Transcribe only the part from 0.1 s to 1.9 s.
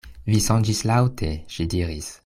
Vi sonĝis laŭte, ŝi